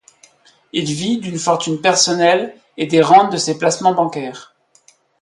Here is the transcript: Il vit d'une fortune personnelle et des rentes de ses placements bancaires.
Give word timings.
Il 0.73 0.85
vit 0.85 1.19
d'une 1.19 1.37
fortune 1.37 1.79
personnelle 1.79 2.55
et 2.75 2.87
des 2.87 3.03
rentes 3.03 3.31
de 3.31 3.37
ses 3.37 3.59
placements 3.59 3.93
bancaires. 3.93 4.55